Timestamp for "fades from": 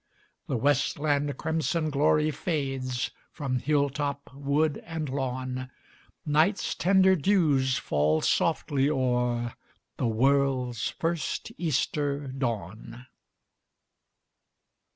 2.31-3.59